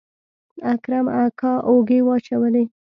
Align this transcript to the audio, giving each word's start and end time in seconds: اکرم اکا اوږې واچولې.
اکرم 0.71 1.05
اکا 1.23 1.53
اوږې 1.69 1.99
واچولې. 2.05 2.63